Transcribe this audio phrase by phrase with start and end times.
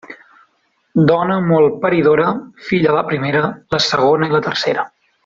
[1.11, 2.31] Dona molt paridora,
[2.71, 3.45] filla la primera,
[3.77, 4.89] la segona i la tercera.